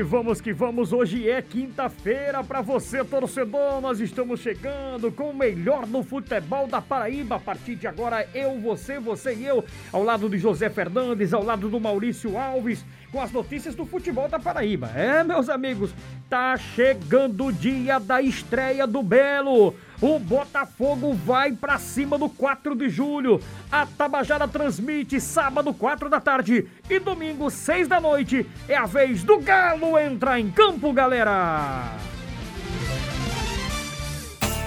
E 0.00 0.02
vamos 0.02 0.40
que 0.40 0.50
vamos, 0.50 0.94
hoje 0.94 1.28
é 1.28 1.42
quinta-feira 1.42 2.42
para 2.42 2.62
você, 2.62 3.04
torcedor. 3.04 3.82
Nós 3.82 4.00
estamos 4.00 4.40
chegando 4.40 5.12
com 5.12 5.24
o 5.24 5.36
melhor 5.36 5.84
do 5.84 6.02
futebol 6.02 6.66
da 6.66 6.80
Paraíba. 6.80 7.34
A 7.34 7.38
partir 7.38 7.74
de 7.74 7.86
agora, 7.86 8.26
eu, 8.34 8.58
você, 8.58 8.98
você 8.98 9.34
e 9.34 9.44
eu, 9.44 9.62
ao 9.92 10.02
lado 10.02 10.30
de 10.30 10.38
José 10.38 10.70
Fernandes, 10.70 11.34
ao 11.34 11.44
lado 11.44 11.68
do 11.68 11.78
Maurício 11.78 12.38
Alves, 12.38 12.82
com 13.12 13.20
as 13.20 13.30
notícias 13.30 13.74
do 13.74 13.84
futebol 13.84 14.26
da 14.26 14.38
Paraíba. 14.38 14.90
É, 14.96 15.22
meus 15.22 15.50
amigos, 15.50 15.92
tá 16.30 16.56
chegando 16.56 17.44
o 17.44 17.52
dia 17.52 17.98
da 18.00 18.22
estreia 18.22 18.86
do 18.86 19.02
Belo. 19.02 19.74
O 20.00 20.18
Botafogo 20.18 21.12
vai 21.12 21.52
para 21.52 21.78
cima 21.78 22.16
do 22.16 22.28
4 22.28 22.74
de 22.74 22.88
julho. 22.88 23.40
A 23.70 23.84
Tabajara 23.84 24.48
transmite 24.48 25.20
sábado, 25.20 25.74
4 25.74 26.08
da 26.08 26.20
tarde 26.20 26.66
e 26.88 26.98
domingo, 26.98 27.50
6 27.50 27.86
da 27.86 28.00
noite. 28.00 28.46
É 28.66 28.76
a 28.76 28.86
vez 28.86 29.22
do 29.22 29.38
Galo 29.38 29.98
entrar 29.98 30.40
em 30.40 30.50
campo, 30.50 30.92
galera. 30.92 31.96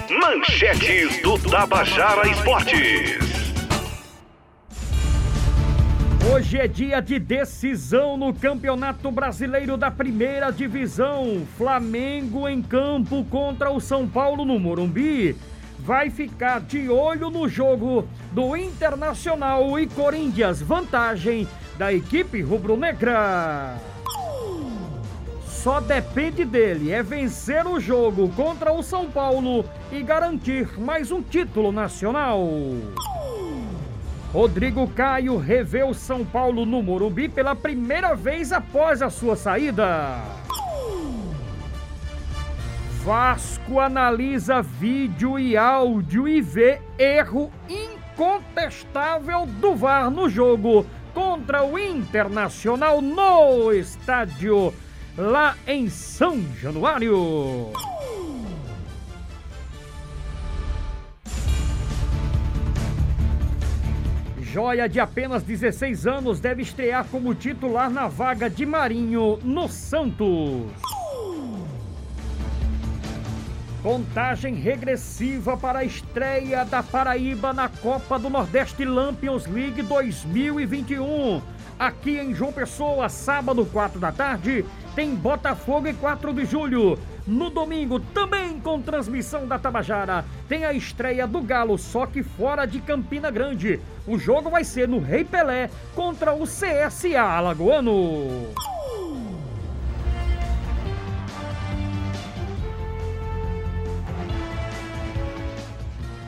Manchetes 0.08 1.20
do 1.22 1.36
Tabajara 1.38 2.28
Esportes. 2.28 3.43
Hoje 6.34 6.58
é 6.58 6.66
dia 6.66 7.00
de 7.00 7.20
decisão 7.20 8.16
no 8.16 8.34
Campeonato 8.34 9.08
Brasileiro 9.08 9.76
da 9.76 9.88
Primeira 9.88 10.50
Divisão. 10.50 11.46
Flamengo 11.56 12.48
em 12.48 12.60
campo 12.60 13.24
contra 13.30 13.70
o 13.70 13.78
São 13.78 14.08
Paulo 14.08 14.44
no 14.44 14.58
Morumbi. 14.58 15.36
Vai 15.78 16.10
ficar 16.10 16.60
de 16.60 16.88
olho 16.88 17.30
no 17.30 17.48
jogo 17.48 18.08
do 18.32 18.56
Internacional 18.56 19.78
e 19.78 19.86
Corinthians. 19.86 20.60
Vantagem 20.60 21.46
da 21.78 21.92
equipe 21.92 22.42
rubro-negra. 22.42 23.76
Só 25.46 25.78
depende 25.78 26.44
dele 26.44 26.90
é 26.90 27.00
vencer 27.00 27.64
o 27.64 27.78
jogo 27.78 28.28
contra 28.30 28.72
o 28.72 28.82
São 28.82 29.08
Paulo 29.08 29.64
e 29.92 30.02
garantir 30.02 30.80
mais 30.80 31.12
um 31.12 31.22
título 31.22 31.70
nacional. 31.70 32.44
Rodrigo 34.34 34.88
Caio 34.88 35.36
revê 35.36 35.84
o 35.84 35.94
São 35.94 36.24
Paulo 36.24 36.66
no 36.66 36.82
Morumbi 36.82 37.28
pela 37.28 37.54
primeira 37.54 38.16
vez 38.16 38.50
após 38.50 39.00
a 39.00 39.08
sua 39.08 39.36
saída. 39.36 40.20
Vasco 43.04 43.78
analisa 43.78 44.60
vídeo 44.60 45.38
e 45.38 45.56
áudio 45.56 46.26
e 46.26 46.40
vê 46.40 46.82
erro 46.98 47.48
incontestável 47.68 49.46
do 49.46 49.76
VAR 49.76 50.10
no 50.10 50.28
jogo 50.28 50.84
contra 51.14 51.64
o 51.64 51.78
Internacional 51.78 53.00
no 53.00 53.72
estádio 53.72 54.74
lá 55.16 55.54
em 55.64 55.88
São 55.88 56.42
Januário. 56.60 57.70
Joia 64.54 64.88
de 64.88 65.00
apenas 65.00 65.42
16 65.42 66.06
anos 66.06 66.38
deve 66.38 66.62
estrear 66.62 67.04
como 67.10 67.34
titular 67.34 67.90
na 67.90 68.06
vaga 68.06 68.48
de 68.48 68.64
Marinho 68.64 69.36
no 69.42 69.68
Santos. 69.68 70.93
Contagem 73.84 74.54
regressiva 74.54 75.58
para 75.58 75.80
a 75.80 75.84
estreia 75.84 76.64
da 76.64 76.82
Paraíba 76.82 77.52
na 77.52 77.68
Copa 77.68 78.18
do 78.18 78.30
Nordeste 78.30 78.82
Lampions 78.82 79.46
League 79.46 79.82
2021. 79.82 81.42
Aqui 81.78 82.18
em 82.18 82.34
João 82.34 82.50
Pessoa, 82.50 83.10
sábado, 83.10 83.66
4 83.66 84.00
da 84.00 84.10
tarde, 84.10 84.64
tem 84.96 85.14
Botafogo 85.14 85.86
e 85.86 85.92
4 85.92 86.32
de 86.32 86.46
julho. 86.46 86.98
No 87.26 87.50
domingo, 87.50 88.00
também 88.00 88.58
com 88.58 88.80
transmissão 88.80 89.46
da 89.46 89.58
Tabajara, 89.58 90.24
tem 90.48 90.64
a 90.64 90.72
estreia 90.72 91.26
do 91.26 91.42
Galo, 91.42 91.76
só 91.76 92.06
que 92.06 92.22
fora 92.22 92.64
de 92.64 92.80
Campina 92.80 93.30
Grande. 93.30 93.78
O 94.06 94.18
jogo 94.18 94.48
vai 94.48 94.64
ser 94.64 94.88
no 94.88 94.98
Rei 94.98 95.24
Pelé 95.24 95.68
contra 95.94 96.32
o 96.32 96.44
CSA 96.44 97.20
Alagoano. 97.20 98.48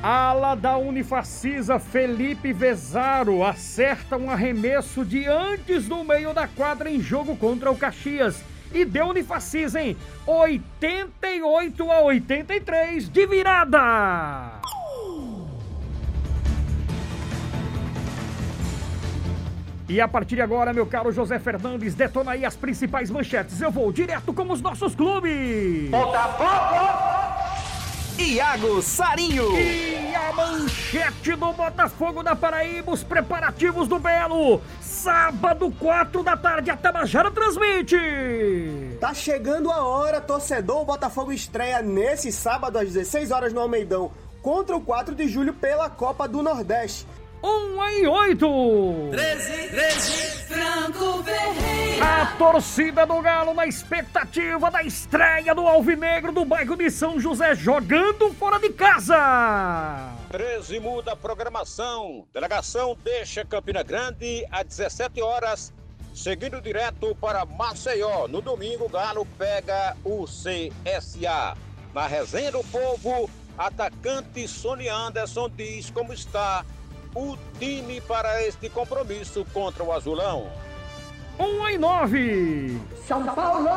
Ala 0.09 0.55
da 0.55 0.77
Unifacisa 0.77 1.81
Felipe 1.81 2.53
Vezaro 2.53 3.43
acerta 3.43 4.17
um 4.17 4.31
arremesso 4.31 5.05
de 5.05 5.27
antes 5.27 5.89
do 5.89 6.05
meio 6.05 6.33
da 6.33 6.47
quadra 6.47 6.89
em 6.89 7.01
jogo 7.01 7.35
contra 7.35 7.73
o 7.73 7.77
Caxias 7.77 8.41
e 8.73 8.85
deu 8.85 9.07
Unifacisa, 9.09 9.83
hein? 9.83 9.97
88 10.25 11.91
a 11.91 12.01
83 12.03 13.09
de 13.09 13.27
virada! 13.27 14.61
E 19.89 20.01
a 20.01 20.07
partir 20.07 20.37
de 20.37 20.43
agora, 20.43 20.73
meu 20.73 20.87
caro 20.87 21.11
José 21.11 21.41
Fernandes, 21.41 21.97
detona 21.97 22.31
aí 22.31 22.45
as 22.45 22.55
principais 22.55 23.11
manchetes. 23.11 23.61
Eu 23.61 23.73
vou 23.73 23.91
direto 23.91 24.33
com 24.33 24.53
os 24.53 24.61
nossos 24.61 24.95
clubes. 24.95 25.91
Botafogo! 25.91 27.27
Iago 28.19 28.81
Sarinho. 28.81 29.57
E 29.57 29.96
manchete 30.37 31.35
do 31.35 31.53
Botafogo 31.53 32.23
da 32.23 32.37
Paraíba, 32.37 32.93
os 32.93 33.03
preparativos 33.03 33.89
do 33.89 33.99
Belo. 33.99 34.61
Sábado, 34.81 35.73
4 35.79 36.23
da 36.23 36.37
tarde, 36.37 36.71
a 36.71 36.77
Tabajara 36.77 37.31
transmite. 37.31 37.97
Tá 39.01 39.15
chegando 39.15 39.71
a 39.71 39.83
hora, 39.83 40.21
torcedor. 40.21 40.83
O 40.83 40.85
Botafogo 40.85 41.33
estreia 41.33 41.81
nesse 41.81 42.31
sábado 42.31 42.79
às 42.79 42.93
16 42.93 43.31
horas 43.31 43.53
no 43.53 43.61
Almeidão 43.61 44.13
contra 44.43 44.77
o 44.77 44.81
4 44.81 45.15
de 45.15 45.27
julho 45.27 45.55
pela 45.55 45.89
Copa 45.89 46.29
do 46.29 46.43
Nordeste. 46.43 47.07
1 47.43 47.85
em 47.89 48.07
8. 48.07 48.47
13, 49.11 49.69
13, 49.69 50.13
Franco 50.47 51.23
Ferreira. 51.23 52.23
A 52.23 52.27
torcida 52.37 53.07
do 53.07 53.21
Galo 53.21 53.55
na 53.55 53.67
expectativa 53.67 54.71
da 54.71 54.83
estreia 54.83 55.55
do 55.55 55.67
Alvinegro 55.67 56.33
do 56.33 56.45
bairro 56.45 56.77
de 56.77 56.91
São 56.91 57.19
José 57.21 57.55
jogando 57.55 58.33
fora 58.35 58.59
de 58.59 58.71
casa. 58.71 60.13
13 60.37 60.81
muda 60.81 61.13
a 61.13 61.17
programação. 61.17 62.27
Delegação 62.31 62.95
deixa 63.03 63.43
Campina 63.43 63.83
Grande 63.83 64.47
às 64.51 64.67
17 64.67 65.23
horas, 65.23 65.73
seguindo 66.15 66.61
direto 66.61 67.15
para 67.15 67.47
Maceió. 67.47 68.29
No 68.29 68.43
domingo, 68.43 68.87
Galo 68.87 69.27
pega 69.39 69.97
o 70.05 70.27
CSA. 70.27 71.57
Na 71.95 72.07
resenha 72.07 72.53
do 72.53 72.63
povo, 72.65 73.31
atacante 73.57 74.47
Sony 74.47 74.91
Anderson 74.91 75.49
diz 75.49 75.89
como 75.89 76.13
está 76.13 76.67
o 77.15 77.39
time 77.59 78.03
para 78.03 78.43
este 78.43 78.69
compromisso 78.69 79.43
contra 79.55 79.83
o 79.83 79.91
Azulão. 79.91 80.53
1 81.39 81.69
em 81.69 81.79
9. 81.79 82.81
São 83.09 83.25
Paulo. 83.25 83.71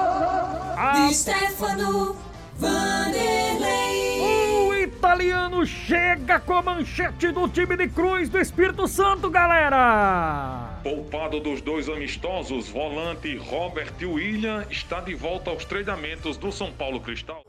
A... 0.75 1.09
Stefano 1.13 2.17
Vanderlei. 2.57 3.78
Italiano 5.19 5.65
chega 5.65 6.39
com 6.39 6.53
a 6.53 6.61
manchete 6.61 7.29
do 7.33 7.45
time 7.49 7.75
de 7.75 7.89
Cruz 7.89 8.29
do 8.29 8.39
Espírito 8.39 8.87
Santo, 8.87 9.29
galera. 9.29 10.79
Poupado 10.81 11.41
dos 11.41 11.59
dois 11.59 11.89
amistosos, 11.89 12.69
volante 12.69 13.35
Robert 13.35 13.93
William 14.01 14.65
está 14.69 15.01
de 15.01 15.13
volta 15.13 15.49
aos 15.49 15.65
treinamentos 15.65 16.37
do 16.37 16.53
São 16.53 16.71
Paulo 16.71 17.01
Cristal. 17.01 17.43